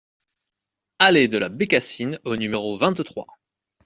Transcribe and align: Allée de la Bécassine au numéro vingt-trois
Allée 0.97 1.27
de 1.27 1.37
la 1.37 1.47
Bécassine 1.49 2.19
au 2.25 2.35
numéro 2.35 2.75
vingt-trois 2.75 3.27